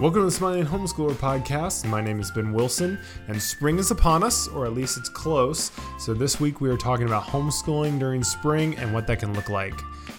[0.00, 1.84] Welcome to the Smiling Homeschooler podcast.
[1.84, 5.72] My name is Ben Wilson, and spring is upon us, or at least it's close.
[5.98, 9.48] So, this week we are talking about homeschooling during spring and what that can look
[9.48, 9.74] like.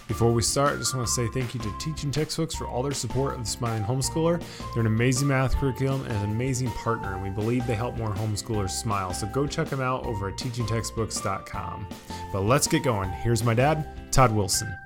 [0.06, 2.82] Before we start, I just want to say thank you to Teaching Textbooks for all
[2.82, 4.42] their support of the Smiling Homeschooler.
[4.74, 8.10] They're an amazing math curriculum and an amazing partner, and we believe they help more
[8.10, 9.14] homeschoolers smile.
[9.14, 11.86] So, go check them out over at teachingtextbooks.com.
[12.34, 13.08] But let's get going.
[13.08, 14.76] Here's my dad, Todd Wilson.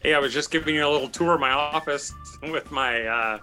[0.00, 2.12] Hey, I was just giving you a little tour of my office
[2.42, 3.38] with my uh,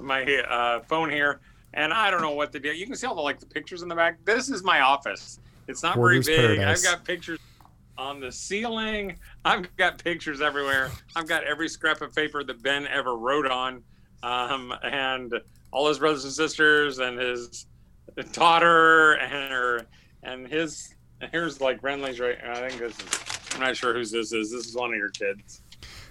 [0.00, 1.40] my uh, phone here,
[1.74, 2.70] and I don't know what to do.
[2.72, 4.24] You can see all the like the pictures in the back.
[4.24, 5.40] This is my office.
[5.68, 6.58] It's not Hoarder's very big.
[6.58, 6.86] paradise.
[6.86, 7.38] I've got pictures
[7.98, 9.18] on the ceiling.
[9.44, 10.90] I've got pictures everywhere.
[11.14, 13.82] I've got every scrap of paper that Ben ever wrote on,
[14.22, 15.32] um, and
[15.72, 17.66] all his brothers and sisters, and his
[18.32, 19.86] daughter, and her,
[20.22, 20.94] and his.
[21.32, 22.38] Here's like Renly's right.
[22.44, 23.20] I think this is.
[23.54, 24.50] I'm not sure whose this is.
[24.50, 25.62] This is one of your kids.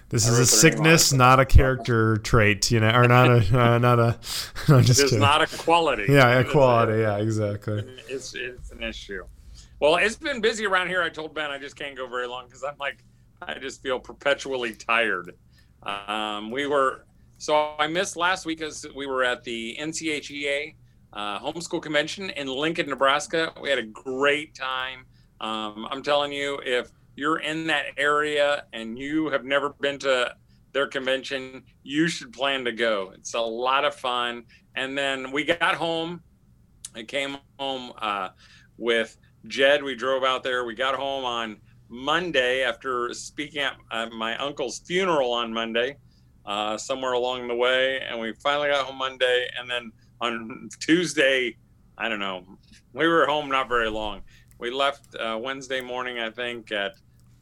[0.08, 1.16] This is a their name on sickness, it.
[1.16, 4.18] not a character trait, you know, or not a, uh, not a.
[4.68, 5.18] No, just It's kidding.
[5.20, 6.06] not a quality.
[6.08, 7.00] yeah, a- equality.
[7.00, 7.84] Yeah, exactly.
[8.08, 9.24] It's it's an issue.
[9.80, 11.02] Well, it's been busy around here.
[11.02, 13.04] I told Ben I just can't go very long because I'm like,
[13.42, 15.34] I just feel perpetually tired.
[15.82, 17.04] Um, we were
[17.38, 20.74] so I missed last week as we were at the NCHEA
[21.12, 23.52] uh, homeschool convention in Lincoln, Nebraska.
[23.60, 25.04] We had a great time.
[25.40, 30.34] Um, I'm telling you, if you're in that area and you have never been to
[30.72, 33.12] their convention, you should plan to go.
[33.14, 34.44] It's a lot of fun.
[34.74, 36.22] And then we got home.
[36.94, 38.28] I came home uh,
[38.76, 39.82] with Jed.
[39.82, 40.66] We drove out there.
[40.66, 41.56] We got home on
[41.88, 45.96] Monday after speaking at my uncle's funeral on Monday,
[46.44, 48.00] uh, somewhere along the way.
[48.00, 49.48] And we finally got home Monday.
[49.58, 51.56] And then on Tuesday,
[51.96, 52.44] I don't know,
[52.92, 54.22] we were home not very long.
[54.58, 56.92] We left uh, Wednesday morning, I think, at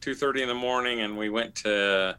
[0.05, 2.15] 2:30 in the morning, and we went to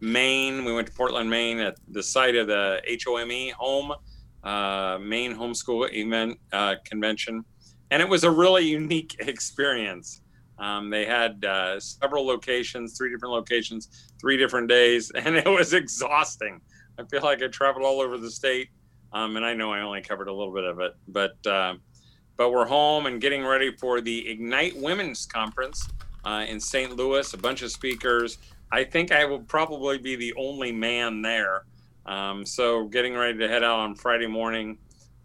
[0.00, 0.64] Maine.
[0.64, 3.92] We went to Portland, Maine, at the site of the HOME home
[4.42, 7.44] uh, Maine homeschool event uh, convention,
[7.92, 10.20] and it was a really unique experience.
[10.58, 15.74] Um, they had uh, several locations, three different locations, three different days, and it was
[15.74, 16.60] exhausting.
[16.98, 18.70] I feel like I traveled all over the state,
[19.12, 21.74] um, and I know I only covered a little bit of it, but uh,
[22.36, 25.88] but we're home and getting ready for the Ignite Women's Conference
[26.24, 26.96] uh, in St.
[26.96, 27.32] Louis.
[27.32, 28.38] A bunch of speakers.
[28.70, 31.64] I think I will probably be the only man there.
[32.06, 34.78] Um, so getting ready to head out on Friday morning.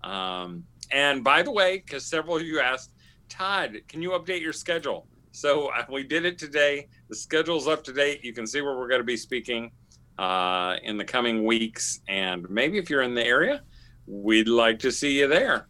[0.03, 2.91] Um, and by the way, because several of you asked,
[3.29, 5.07] Todd, can you update your schedule?
[5.31, 6.87] So uh, we did it today.
[7.09, 8.23] The schedule's up to date.
[8.23, 9.71] You can see where we're going to be speaking
[10.19, 12.01] uh, in the coming weeks.
[12.07, 13.63] And maybe if you're in the area,
[14.05, 15.67] we'd like to see you there.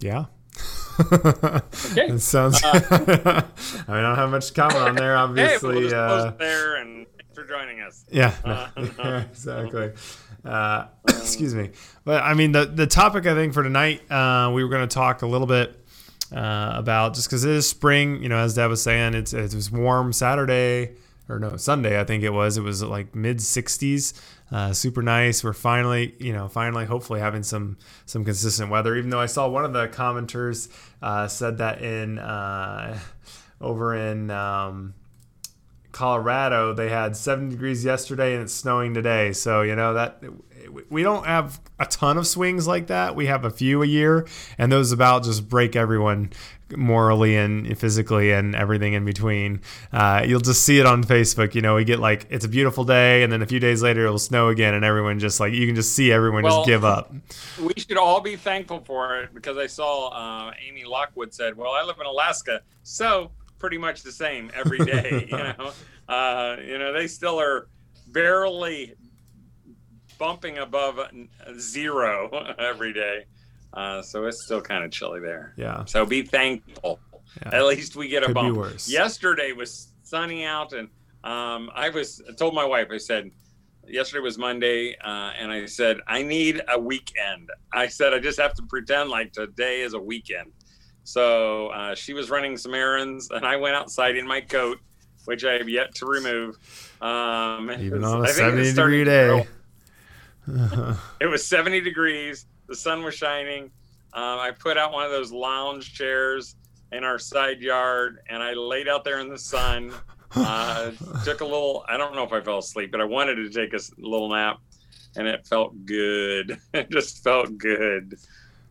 [0.00, 0.26] Yeah.
[1.00, 2.06] Okay.
[2.14, 2.60] it sounds.
[2.64, 3.44] I mean,
[3.88, 5.14] I don't have much comment on there.
[5.16, 8.04] hey, Obviously, we'll just uh, post there and thanks for joining us.
[8.10, 9.92] yeah, Uh, yeah, exactly.
[10.44, 11.70] Uh, excuse me,
[12.04, 14.92] but I mean the the topic I think for tonight uh, we were going to
[14.92, 15.78] talk a little bit
[16.34, 18.22] uh, about just because it is spring.
[18.22, 20.92] You know, as Deb was saying, it's it was warm Saturday
[21.28, 22.56] or no Sunday I think it was.
[22.56, 25.44] It was like mid 60s, uh, super nice.
[25.44, 28.96] We're finally you know finally hopefully having some some consistent weather.
[28.96, 30.68] Even though I saw one of the commenters
[31.02, 32.98] uh, said that in uh,
[33.60, 34.30] over in.
[34.30, 34.94] Um,
[35.90, 39.32] Colorado, they had 70 degrees yesterday and it's snowing today.
[39.32, 40.22] So, you know, that
[40.90, 43.14] we don't have a ton of swings like that.
[43.16, 44.26] We have a few a year,
[44.58, 46.32] and those about just break everyone
[46.76, 49.60] morally and physically and everything in between.
[49.92, 51.54] Uh, you'll just see it on Facebook.
[51.54, 54.04] You know, we get like, it's a beautiful day, and then a few days later
[54.04, 56.84] it'll snow again, and everyone just like, you can just see everyone Well, just give
[56.84, 57.12] up.
[57.60, 61.72] we should all be thankful for it because I saw uh, Amy Lockwood said, "Well,
[61.72, 65.72] I live in Alaska, so pretty much the same every day." you know,
[66.08, 67.68] uh, you know, they still are
[68.08, 68.94] barely
[70.18, 70.98] bumping above
[71.58, 73.24] zero every day,
[73.72, 75.54] uh, so it's still kind of chilly there.
[75.56, 75.84] Yeah.
[75.84, 77.00] So be thankful.
[77.42, 77.56] Yeah.
[77.58, 78.56] At least we get a Could be bump.
[78.56, 78.88] worse.
[78.90, 80.88] Yesterday was sunny out, and
[81.24, 82.88] um, I was I told my wife.
[82.90, 83.30] I said,
[83.86, 87.48] yesterday was Monday, uh, and I said I need a weekend.
[87.72, 90.52] I said I just have to pretend like today is a weekend.
[91.04, 94.78] So uh, she was running some errands, and I went outside in my coat,
[95.26, 96.56] which I have yet to remove.
[97.00, 99.46] Um, Even was- on a think it 70 was degree day.
[101.20, 102.46] It was 70 degrees.
[102.66, 103.70] The sun was shining.
[104.12, 106.56] Um, I put out one of those lounge chairs
[106.92, 109.92] in our side yard, and I laid out there in the sun.
[110.34, 110.92] Uh,
[111.24, 111.84] took a little.
[111.88, 114.58] I don't know if I fell asleep, but I wanted to take a little nap,
[115.16, 116.58] and it felt good.
[116.74, 118.18] it just felt good.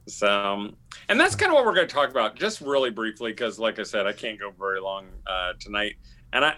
[0.07, 0.71] So,
[1.09, 3.77] and that's kind of what we're going to talk about, just really briefly, because, like
[3.77, 5.95] I said, I can't go very long uh, tonight.
[6.33, 6.55] And I,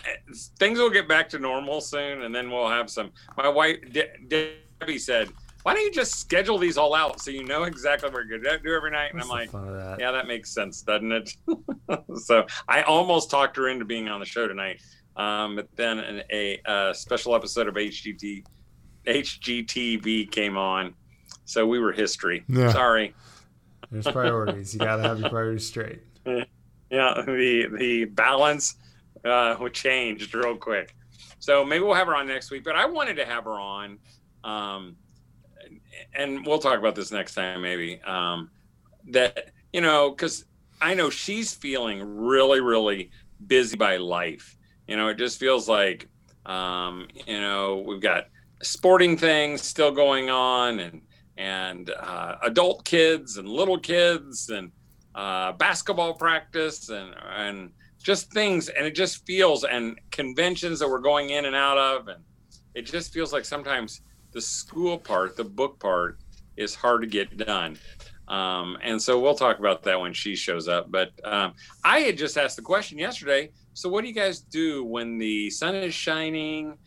[0.58, 3.12] things will get back to normal soon, and then we'll have some.
[3.38, 5.30] My wife De- Debbie said,
[5.64, 8.60] why don't you just schedule these all out so you know exactly what you're gonna
[8.60, 9.12] do every night?
[9.12, 9.98] And What's I'm like, that?
[10.00, 11.36] yeah, that makes sense, doesn't it?
[12.24, 14.82] so I almost talked her into being on the show tonight,
[15.18, 18.44] um, but then an, a, a special episode of HGT
[19.06, 20.94] HGTV came on,
[21.46, 22.44] so we were history.
[22.48, 22.72] Yeah.
[22.72, 23.14] Sorry.
[23.92, 24.74] There's priorities.
[24.74, 26.02] You gotta have your priorities straight.
[26.92, 28.76] Yeah, the the balance
[29.24, 30.96] uh, changed real quick.
[31.38, 32.64] So maybe we'll have her on next week.
[32.64, 34.00] But I wanted to have her on,
[34.44, 34.96] um,
[36.14, 38.02] and we'll talk about this next time maybe.
[38.02, 38.50] Um,
[39.12, 40.46] that you know, because
[40.82, 43.12] I know she's feeling really, really
[43.46, 44.58] busy by life.
[44.88, 46.08] You know, it just feels like
[46.46, 48.26] um, you know we've got
[48.64, 51.02] sporting things still going on, and
[51.38, 54.72] and uh, adult kids and little kids and
[55.16, 57.72] uh, basketball practice and and
[58.02, 62.08] just things and it just feels and conventions that we're going in and out of
[62.08, 62.24] and
[62.74, 66.18] it just feels like sometimes the school part the book part
[66.58, 67.78] is hard to get done
[68.28, 71.54] um, and so we'll talk about that when she shows up but um,
[71.84, 75.50] i had just asked the question yesterday so what do you guys do when the
[75.50, 76.78] sun is shining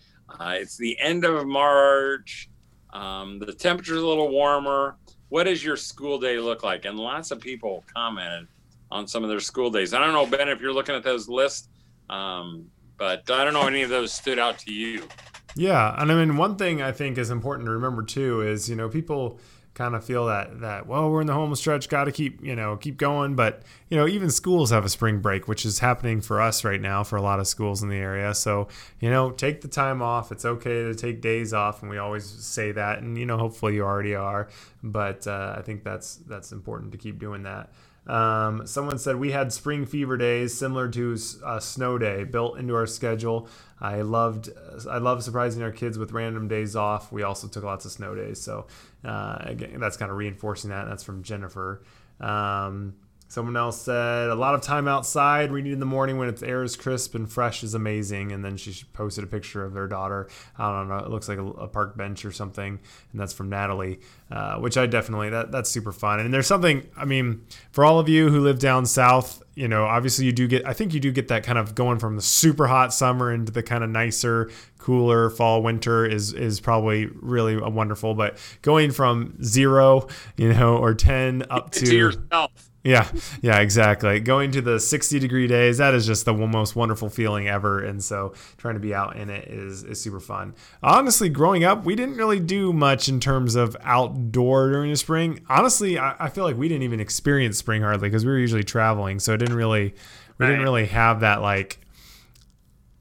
[0.41, 2.49] uh, it's the end of march
[2.93, 4.97] um, the temperature's a little warmer
[5.29, 8.47] what does your school day look like and lots of people commented
[8.93, 9.95] on some of their school days.
[9.95, 11.69] I don't know, Ben, if you're looking at those lists,
[12.11, 12.67] um,
[12.99, 15.09] but I don't know any of those stood out to you.
[15.55, 18.77] Yeah, and I mean one thing I think is important to remember too is you
[18.77, 19.39] know people
[19.75, 22.55] kind of feel that that well we're in the home stretch got to keep you
[22.55, 26.21] know keep going but you know even schools have a spring break which is happening
[26.21, 28.35] for us right now for a lot of schools in the area.
[28.35, 28.69] So
[29.01, 30.33] you know take the time off.
[30.33, 33.75] It's okay to take days off and we always say that and you know hopefully
[33.75, 34.49] you already are
[34.83, 37.73] but uh, i think that's that's important to keep doing that
[38.07, 41.17] um, someone said we had spring fever days similar to
[41.47, 43.49] a snow day built into our schedule.
[43.81, 44.51] I loved
[44.91, 47.13] I love surprising our kids with random days off.
[47.13, 48.67] We also took lots of snow days, so
[49.05, 50.89] uh, again, that's kind of reinforcing that.
[50.89, 51.83] That's from Jennifer.
[52.21, 52.95] Um,
[53.33, 56.63] Someone else said a lot of time outside reading in the morning when its air
[56.63, 58.31] is crisp and fresh is amazing.
[58.31, 60.29] And then she posted a picture of their daughter.
[60.59, 60.99] I don't know.
[60.99, 62.79] It looks like a, a park bench or something,
[63.11, 64.01] and that's from Natalie,
[64.31, 66.21] uh, which I definitely that that's super fun.
[66.21, 66.87] And there's something.
[66.95, 70.47] I mean, for all of you who live down south, you know, obviously you do
[70.47, 70.67] get.
[70.67, 73.51] I think you do get that kind of going from the super hot summer into
[73.51, 78.13] the kind of nicer, cooler fall winter is is probably really wonderful.
[78.13, 83.09] But going from zero, you know, or ten up to, to yourself yeah,
[83.41, 84.19] yeah, exactly.
[84.19, 87.85] Going to the 60 degree days, that is just the most wonderful feeling ever.
[87.85, 90.55] And so trying to be out in it is, is super fun.
[90.83, 95.41] Honestly, growing up, we didn't really do much in terms of outdoor during the spring.
[95.49, 98.65] Honestly, I, I feel like we didn't even experience spring hardly because we were usually
[98.65, 99.21] traveling.
[99.21, 99.95] So it didn't really,
[100.39, 101.79] we didn't really have that like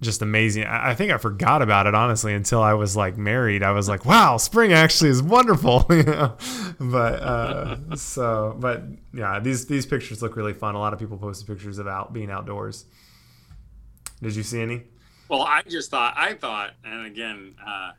[0.02, 0.66] just amazing.
[0.66, 3.62] I think I forgot about it honestly until I was like married.
[3.62, 5.86] I was like, wow, spring actually is wonderful.
[5.92, 6.36] you know?
[6.80, 8.84] But uh, so, but
[9.14, 10.74] yeah, these these pictures look really fun.
[10.74, 12.86] A lot of people posted pictures of out being outdoors.
[14.22, 14.84] Did you see any?
[15.30, 17.92] Well, I just thought I thought, and again, uh,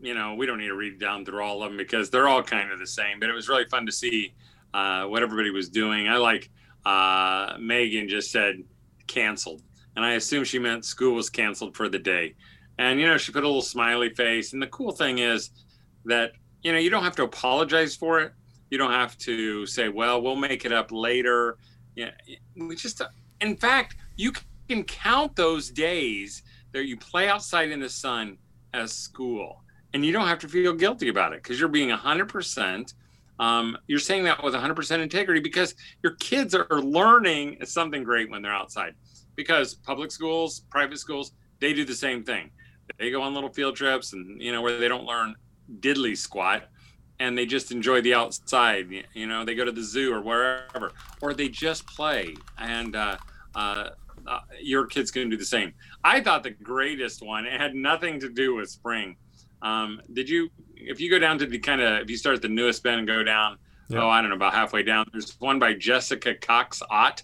[0.00, 2.42] you know, we don't need to read down through all of them because they're all
[2.42, 3.20] kind of the same.
[3.20, 4.34] But it was really fun to see
[4.74, 6.08] uh, what everybody was doing.
[6.08, 6.50] I like
[6.84, 8.64] uh, Megan just said
[9.06, 9.62] canceled
[9.96, 12.34] and I assume she meant school was canceled for the day.
[12.78, 14.52] And you know, she put a little smiley face.
[14.52, 15.50] And the cool thing is
[16.04, 16.32] that
[16.62, 18.32] you know you don't have to apologize for it.
[18.70, 21.58] You don't have to say, "Well, we'll make it up later."
[21.94, 22.10] Yeah,
[22.56, 23.02] we just.
[23.40, 24.32] In fact, you
[24.68, 28.38] can count those days that you play outside in the sun
[28.72, 32.94] as school, and you don't have to feel guilty about it because you're being 100%.
[33.38, 38.40] Um, you're saying that with 100% integrity because your kids are learning something great when
[38.40, 38.94] they're outside
[39.42, 42.50] because public schools, private schools, they do the same thing.
[42.98, 45.34] They go on little field trips and, you know, where they don't learn
[45.80, 46.68] diddly squat
[47.18, 48.86] and they just enjoy the outside.
[49.14, 52.36] You know, they go to the zoo or wherever, or they just play.
[52.58, 53.16] And uh,
[53.54, 53.90] uh,
[54.26, 55.72] uh, your kids can do the same.
[56.04, 59.16] I thought the greatest one, it had nothing to do with spring.
[59.62, 62.42] Um, did you, if you go down to the kind of, if you start at
[62.42, 63.58] the newest bend and go down,
[63.94, 67.22] oh, I don't know, about halfway down, there's one by Jessica Cox Ott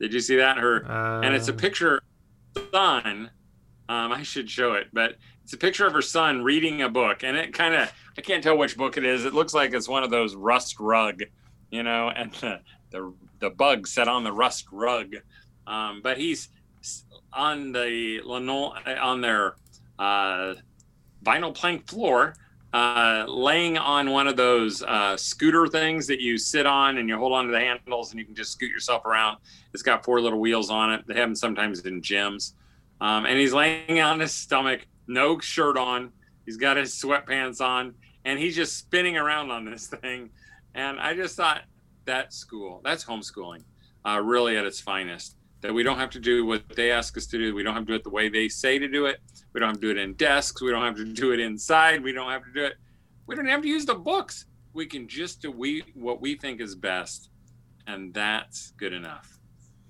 [0.00, 0.56] did you see that?
[0.56, 1.56] Her uh, and it's a uh.
[1.56, 2.02] picture
[2.72, 3.30] son.
[3.88, 7.22] Um, I should show it, but it's a picture of her son reading a book,
[7.22, 9.24] and it kind of I can't tell which book it is.
[9.24, 11.22] It looks like it's one of those rust rug,
[11.70, 15.14] you know, and the the, the bug set on the rust rug.
[15.66, 16.48] Um, but he's
[17.32, 19.54] on the linoleum on their
[19.98, 20.54] uh,
[21.22, 22.34] vinyl plank floor
[22.72, 27.16] uh, laying on one of those uh, scooter things that you sit on and you
[27.16, 29.38] hold onto the handles and you can just scoot yourself around.
[29.74, 31.04] It's got four little wheels on it.
[31.06, 32.52] They have them sometimes in gyms.
[33.00, 36.12] Um, and he's laying on his stomach, no shirt on.
[36.44, 40.30] He's got his sweatpants on, and he's just spinning around on this thing.
[40.74, 41.62] And I just thought
[42.04, 43.64] that school, that's homeschooling,
[44.06, 45.36] uh, really at its finest.
[45.60, 47.54] That we don't have to do what they ask us to do.
[47.54, 49.20] We don't have to do it the way they say to do it.
[49.52, 50.62] We don't have to do it in desks.
[50.62, 52.02] We don't have to do it inside.
[52.02, 52.74] We don't have to do it.
[53.26, 54.46] We don't have to use the books.
[54.72, 57.30] We can just do we what we think is best,
[57.86, 59.40] and that's good enough.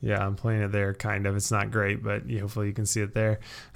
[0.02, 1.36] Yeah, I'm playing it there, kind of.
[1.36, 3.40] It's not great, but hopefully you can see it there.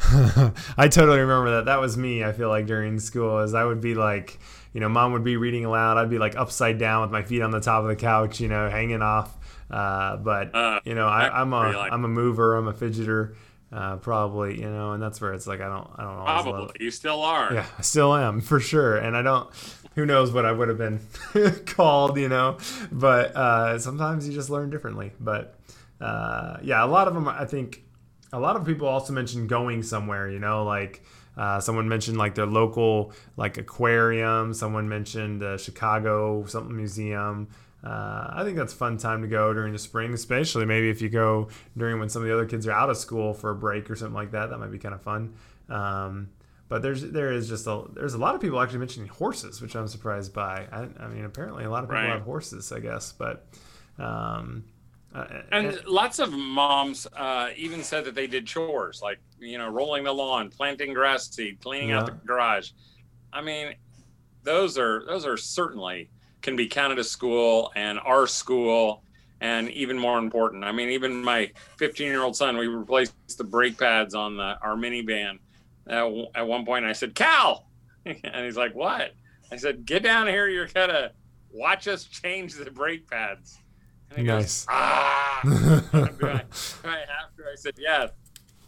[0.79, 1.67] I totally remember that.
[1.67, 2.25] That was me.
[2.25, 4.39] I feel like during school, as I would be like,
[4.73, 5.99] you know, mom would be reading aloud.
[5.99, 8.49] I'd be like upside down with my feet on the top of the couch, you
[8.49, 9.37] know, hanging off.
[9.71, 12.57] Uh, but Uh, you know, I, I'm a am a mover.
[12.57, 13.35] I'm a fidgeter,
[13.73, 14.61] uh, probably.
[14.61, 17.23] You know, and that's where it's like I don't I don't always Probably you still
[17.23, 17.53] are.
[17.53, 18.97] yeah, I still am for sure.
[18.97, 19.49] And I don't,
[19.95, 21.01] who knows what I would have been
[21.67, 22.59] called, you know.
[22.93, 25.13] But uh, sometimes you just learn differently.
[25.19, 25.59] But
[26.01, 27.83] uh, yeah, a lot of them, I think,
[28.33, 31.03] a lot of people also mentioned going somewhere, you know, like.
[31.37, 34.55] Uh, someone mentioned like their local like aquarium.
[34.55, 37.49] Someone mentioned uh, Chicago something museum.
[37.85, 41.03] Uh, I think that's a fun time to go during the spring, especially maybe if
[41.03, 43.55] you go during when some of the other kids are out of school for a
[43.55, 44.49] break or something like that.
[44.51, 45.35] That might be kind of fun.
[45.69, 46.31] Um,
[46.69, 49.77] but there's there is just a there's a lot of people actually mentioning horses, which
[49.77, 50.67] I'm surprised by.
[50.73, 52.13] I, I mean, apparently a lot of people Right.
[52.13, 53.13] have horses, I guess.
[53.13, 53.47] But
[53.99, 54.65] um,
[55.15, 59.69] uh, And lots of moms uh, even said that they did chores like, you know,
[59.69, 62.71] rolling the lawn, planting grass seed, cleaning out the garage.
[63.33, 63.75] I mean,
[64.43, 66.11] those are those are certainly
[66.45, 69.03] can be as school and our school
[69.41, 70.63] and even more important.
[70.63, 74.57] I mean, even my 15 year old son, we replaced the brake pads on the
[74.63, 75.39] our minivan.
[75.89, 77.67] At, at one point, I said, "Cal,"
[78.07, 79.15] and he's like, "What?"
[79.51, 80.47] I said, "Get down here.
[80.47, 81.13] You're gonna
[81.53, 83.59] watch us change the brake pads."
[84.11, 84.65] And he Nice.
[84.65, 87.45] goes, "Ah." do, I, do I have to?
[87.51, 88.11] I said, yes.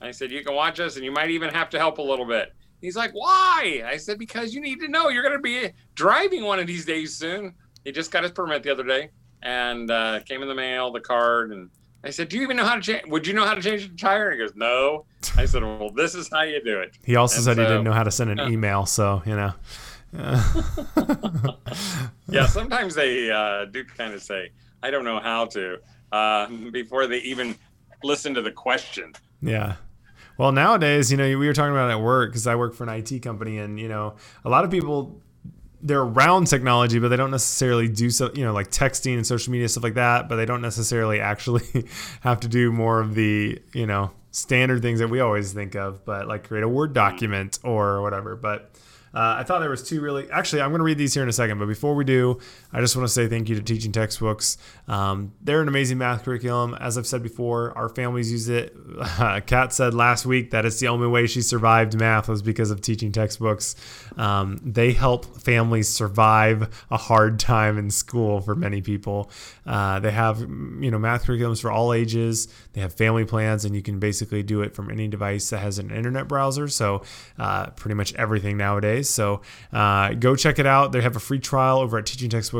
[0.00, 2.26] I said, you can watch us and you might even have to help a little
[2.26, 2.52] bit.
[2.83, 3.83] He's like, why?
[3.87, 6.85] I said, because you need to know you're going to be driving one of these
[6.85, 7.54] days soon.
[7.87, 9.11] He just got his permit the other day
[9.45, 11.52] and uh, came in the mail, the card.
[11.52, 11.71] And
[12.02, 13.02] I said, do you even know how to change?
[13.07, 14.31] Would you know how to change the tire?
[14.31, 15.05] And he goes, no.
[15.37, 16.99] I said, well, this is how you do it.
[17.05, 18.49] he also And said he didn't know how to send an Yeah.
[18.50, 19.52] email, so you know.
[22.28, 24.50] Yeah, sometimes they uh, do kind of say,
[24.83, 25.76] I don't know how to,
[26.11, 27.55] uh, before they even
[28.02, 29.12] listen to the question.
[29.40, 29.76] Yeah.
[30.37, 32.83] Well, nowadays, you know, we were talking about it at work because I work for
[32.83, 35.23] an IT company, and you know, a lot of people
[35.87, 39.52] they're around technology, but they don't necessarily do so, you know, like texting and social
[39.52, 40.28] media stuff like that.
[40.28, 41.87] But they don't necessarily actually
[42.21, 46.05] have to do more of the, you know, standard things that we always think of,
[46.05, 48.37] but like create a Word document or whatever.
[48.37, 48.73] But
[49.14, 50.31] uh, I thought there was two really.
[50.31, 51.59] Actually, I'm going to read these here in a second.
[51.59, 52.38] But before we do,
[52.76, 54.59] I just want to say thank you to Teaching Textbooks.
[54.87, 56.76] Um, they're an amazing math curriculum.
[56.78, 58.76] As I've said before, our families use it.
[59.47, 62.83] Kat said last week that it's the only way she survived math was because of
[62.83, 63.76] teaching textbooks.
[64.18, 69.30] Um, they help families survive a hard time in school for many people.
[69.64, 72.47] Uh, they have you know math curriculums for all ages.
[72.75, 75.78] They have family plans, and you can basically do it from any device that has
[75.78, 76.68] an internet browser.
[76.68, 77.04] So
[77.38, 79.09] uh, pretty much everything nowadays.
[79.09, 79.40] So
[79.73, 80.92] uh, go check it out.
[80.92, 82.04] They have a free trial over at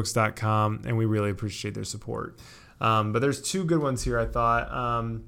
[0.06, 2.38] teachingtextbooks.com, and we really appreciate their support.
[2.80, 4.18] Um, but there's two good ones here.
[4.18, 4.72] I thought.
[4.72, 5.25] Um,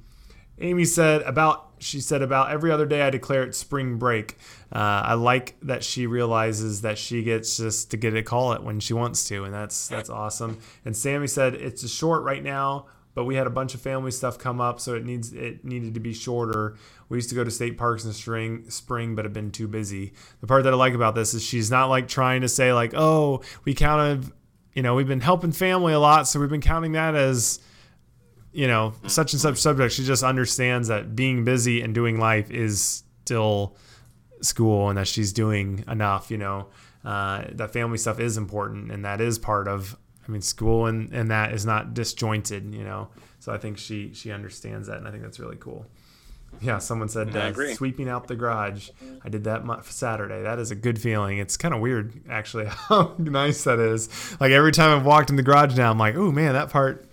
[0.61, 4.37] Amy said about she said about every other day I declare it spring break.
[4.73, 8.65] Uh, I like that she realizes that she gets just to get to call it
[8.65, 10.59] when she wants to, and that's that's awesome.
[10.85, 14.11] And Sammy said it's a short right now, but we had a bunch of family
[14.11, 16.77] stuff come up, so it needs it needed to be shorter.
[17.09, 20.13] We used to go to state parks in spring, spring, but have been too busy.
[20.41, 22.93] The part that I like about this is she's not like trying to say like,
[22.95, 24.31] oh, we counted,
[24.79, 27.59] you know, we've been helping family a lot, so we've been counting that as
[28.53, 29.93] you know, such and such subject.
[29.93, 33.77] She just understands that being busy and doing life is still
[34.41, 36.69] school and that she's doing enough, you know,
[37.05, 39.97] uh, that family stuff is important and that is part of,
[40.29, 43.09] I mean, school and, and that is not disjointed, you know?
[43.41, 44.99] So I think she, she understands that.
[44.99, 45.87] And I think that's really cool.
[46.61, 46.79] Yeah.
[46.79, 48.91] Someone said, uh, sweeping out the garage.
[49.25, 50.43] I did that Saturday.
[50.43, 51.39] That is a good feeling.
[51.39, 54.09] It's kind of weird actually how nice that is.
[54.41, 57.05] Like every time I've walked in the garage now, I'm like, oh man, that part,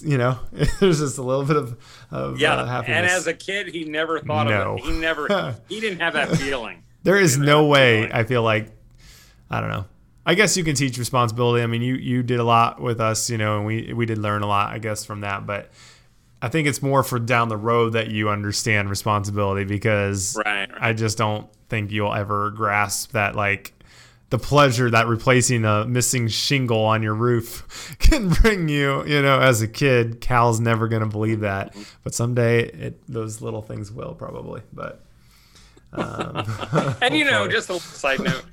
[0.00, 0.38] you know,
[0.80, 1.76] there's just a little bit of,
[2.10, 4.74] of Yeah, uh, and as a kid, he never thought No.
[4.74, 4.84] of it.
[4.84, 6.82] He never, he didn't have that feeling.
[7.02, 8.12] there is no way feeling.
[8.12, 8.70] I feel like
[9.50, 9.84] I don't know.
[10.26, 11.62] I guess you can teach responsibility.
[11.62, 14.16] I mean, you you did a lot with us, you know, and we we did
[14.18, 15.46] learn a lot, I guess, from that.
[15.46, 15.70] But
[16.44, 20.78] I think it's more for down the road that you understand responsibility because Right, right.
[20.78, 23.72] I just don't think you'll ever grasp that like
[24.28, 29.40] the pleasure that replacing a missing shingle on your roof can bring you, you know,
[29.40, 30.20] as a kid.
[30.20, 34.60] Cal's never going to believe that, but someday it, those little things will probably.
[34.70, 35.02] But
[35.94, 36.44] um,
[37.00, 38.44] And you know, just a little side note,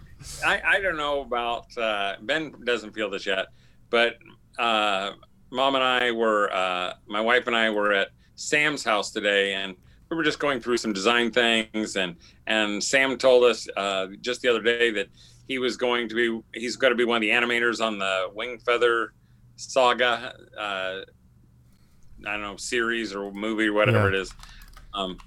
[0.46, 3.48] I, I don't know about uh, Ben doesn't feel this yet,
[3.90, 4.18] but
[4.58, 5.12] uh,
[5.52, 9.76] mom and I were uh, my wife and I were at Sam's house today, and
[10.10, 12.16] we were just going through some design things, and
[12.48, 15.08] and Sam told us uh, just the other day that
[15.48, 18.30] he was going to be he's going to be one of the animators on the
[18.36, 19.10] Wingfeather
[19.58, 20.34] Saga.
[20.58, 21.02] Uh,
[22.26, 24.20] I don't know series or movie or whatever yeah.
[24.20, 24.34] it is.
[24.94, 25.18] Um,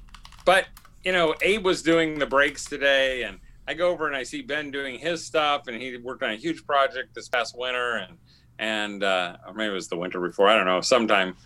[0.44, 0.66] but
[1.04, 3.38] you know, Abe was doing the breaks today, and
[3.68, 6.36] I go over and I see Ben doing his stuff, and he worked on a
[6.36, 8.16] huge project this past winter, and
[8.58, 11.36] and uh, or maybe it was the winter before, I don't know, sometime.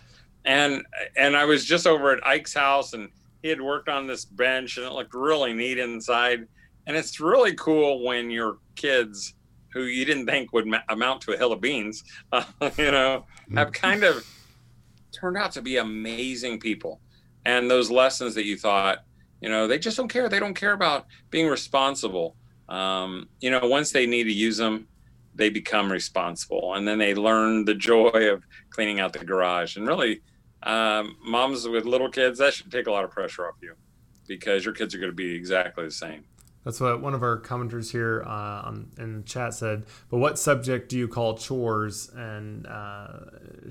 [0.45, 0.85] And
[1.17, 3.09] and I was just over at Ike's house, and
[3.41, 6.47] he had worked on this bench, and it looked really neat inside.
[6.87, 9.35] And it's really cool when your kids,
[9.73, 12.43] who you didn't think would ma- amount to a hill of beans, uh,
[12.77, 13.73] you know, have mm.
[13.73, 14.25] kind of
[15.11, 16.99] turned out to be amazing people.
[17.45, 18.99] And those lessons that you thought,
[19.41, 20.29] you know, they just don't care.
[20.29, 22.35] They don't care about being responsible.
[22.67, 24.87] Um, you know, once they need to use them,
[25.39, 29.77] they become responsible, and then they learn the joy of cleaning out the garage.
[29.77, 30.21] And really,
[30.61, 33.73] um, moms with little kids, that should take a lot of pressure off you,
[34.27, 36.25] because your kids are going to be exactly the same.
[36.65, 39.85] That's what one of our commenters here uh, in the chat said.
[40.11, 42.11] But what subject do you call chores?
[42.13, 43.07] And uh,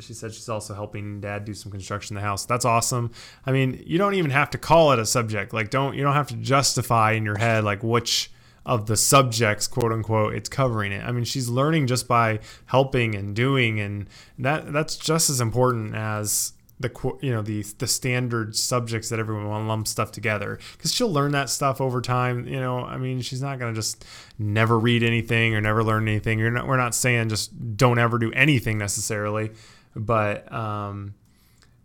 [0.00, 2.46] she said she's also helping dad do some construction in the house.
[2.46, 3.10] That's awesome.
[3.44, 5.52] I mean, you don't even have to call it a subject.
[5.52, 8.32] Like, don't you don't have to justify in your head like which
[8.68, 11.02] of the subjects, quote unquote, it's covering it.
[11.02, 14.06] I mean, she's learning just by helping and doing, and
[14.38, 16.90] that that's just as important as the
[17.22, 21.50] you know the the standard subjects that everyone lumps stuff together because she'll learn that
[21.50, 24.04] stuff over time you know i mean she's not going to just
[24.38, 28.30] never read anything or never learn anything not we're not saying just don't ever do
[28.30, 29.50] anything necessarily
[29.96, 31.14] but um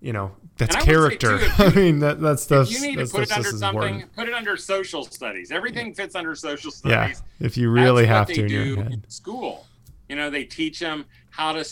[0.03, 3.23] you know that's character too, you, i mean that that's stuff you need to put
[3.23, 4.15] it under something important.
[4.15, 8.27] put it under social studies everything fits under social studies yeah if you really have
[8.27, 9.65] to in do in school
[10.09, 11.65] you know they teach them how to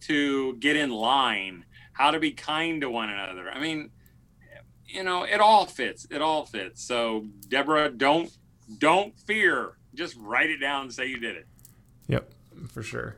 [0.00, 3.50] to get in line how to be kind to one another.
[3.50, 3.90] I mean,
[4.86, 6.06] you know, it all fits.
[6.10, 6.82] It all fits.
[6.82, 8.30] So, Deborah, don't
[8.78, 9.72] don't fear.
[9.94, 11.46] Just write it down and say you did it.
[12.08, 12.30] Yep,
[12.68, 13.16] for sure.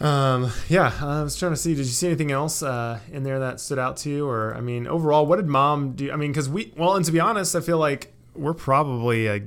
[0.00, 1.74] Um, yeah, I was trying to see.
[1.74, 4.60] Did you see anything else uh, in there that stood out to you, or I
[4.60, 6.10] mean, overall, what did mom do?
[6.10, 9.42] I mean, because we well, and to be honest, I feel like we're probably a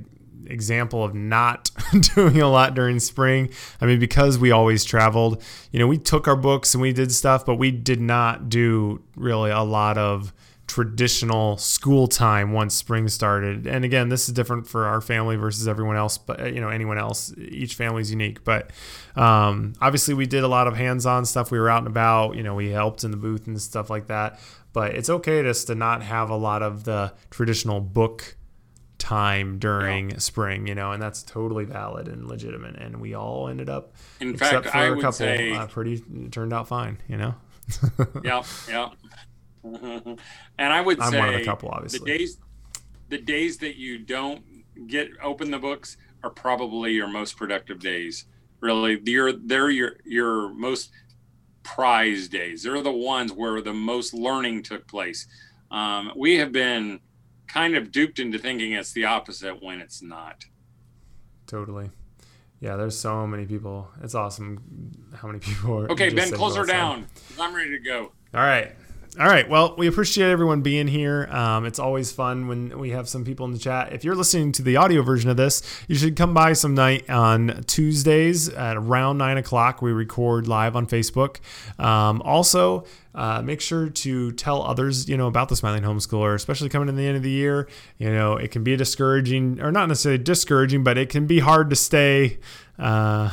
[0.46, 1.70] example of not
[2.14, 3.50] doing a lot during spring.
[3.80, 7.12] I mean, because we always traveled, you know, we took our books and we did
[7.12, 10.32] stuff, but we did not do really a lot of
[10.66, 13.66] traditional school time once spring started.
[13.66, 16.98] And again, this is different for our family versus everyone else, but you know, anyone
[16.98, 18.44] else, each family is unique.
[18.44, 18.70] But
[19.16, 21.50] um, obviously, we did a lot of hands on stuff.
[21.50, 24.06] We were out and about, you know, we helped in the booth and stuff like
[24.06, 24.40] that.
[24.72, 28.36] But it's okay just to not have a lot of the traditional book
[28.98, 30.18] time during yeah.
[30.18, 32.76] spring, you know, and that's totally valid and legitimate.
[32.76, 36.02] And we all ended up, in except fact, for I a couple, say, uh, pretty
[36.30, 37.34] turned out fine, you know.
[38.24, 38.88] yeah, yeah.
[39.64, 40.18] And
[40.58, 42.00] I would I'm say one of a couple, obviously.
[42.00, 42.38] The days,
[43.08, 44.42] the days that you don't
[44.86, 48.26] get open the books are probably your most productive days.
[48.60, 50.90] Really, they're they're your your most
[51.62, 52.62] prize days.
[52.62, 55.26] They're the ones where the most learning took place.
[55.70, 57.00] Um, we have been
[57.48, 60.44] kind of duped into thinking it's the opposite when it's not.
[61.46, 61.90] Totally.
[62.60, 63.88] Yeah, there's so many people.
[64.02, 65.90] It's awesome how many people are.
[65.92, 67.06] Okay, Ben, close her down.
[67.38, 68.12] I'm ready to go.
[68.32, 68.72] All right.
[69.16, 69.48] All right.
[69.48, 71.28] Well, we appreciate everyone being here.
[71.30, 73.92] Um, it's always fun when we have some people in the chat.
[73.92, 77.08] If you're listening to the audio version of this, you should come by some night
[77.08, 79.80] on Tuesdays at around nine o'clock.
[79.80, 81.36] We record live on Facebook.
[81.78, 86.68] Um, also, uh, make sure to tell others, you know, about the Smiling Homeschooler, especially
[86.68, 87.68] coming to the end of the year.
[87.96, 91.70] You know, it can be discouraging, or not necessarily discouraging, but it can be hard
[91.70, 92.38] to stay,
[92.78, 93.30] uh,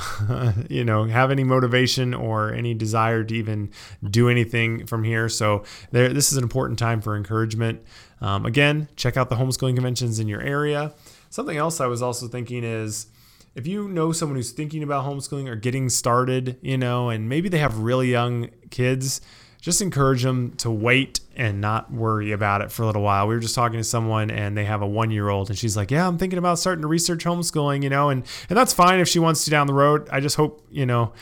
[0.69, 3.71] you know, have any motivation or any desire to even
[4.07, 5.27] do anything from here.
[5.27, 7.81] So there, this is an important time for encouragement.
[8.21, 10.93] Um, again, check out the homeschooling conventions in your area.
[11.31, 13.07] Something else I was also thinking is
[13.55, 17.49] if you know someone who's thinking about homeschooling or getting started, you know, and maybe
[17.49, 19.21] they have really young kids,
[19.61, 23.27] just encourage them to wait and not worry about it for a little while.
[23.27, 25.77] We were just talking to someone and they have a one year old and she's
[25.77, 28.99] like, Yeah, I'm thinking about starting to research homeschooling, you know, and, and that's fine
[28.99, 30.09] if she wants to down the road.
[30.11, 31.13] I just hope, you know,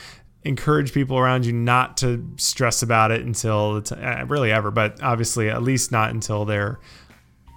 [0.43, 5.03] encourage people around you not to stress about it until t- uh, really ever, but
[5.03, 6.79] obviously at least not until they're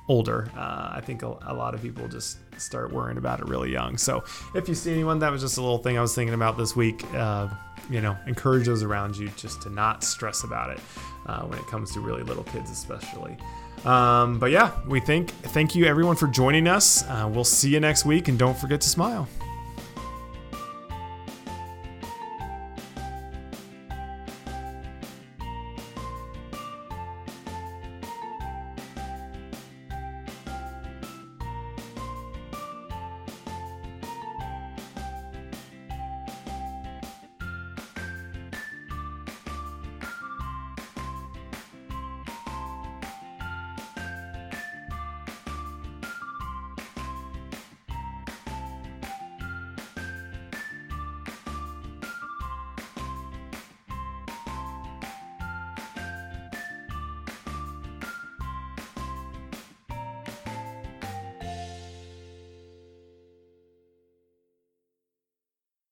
[0.09, 0.51] older.
[0.57, 3.99] Uh, I think a, a, lot of people just start worrying about it really young.
[3.99, 6.57] So if you see anyone, that was just a little thing I was thinking about
[6.57, 7.05] this week.
[7.15, 7.49] Uh,
[7.91, 10.81] you know, encourage those around you just to not stress about it
[11.27, 13.37] uh, when it comes to really little kids, especially.
[13.85, 17.03] Um, but yeah, we think thank you everyone for joining us.
[17.05, 19.29] Uh, we'll see you next week, and don't forget to smile.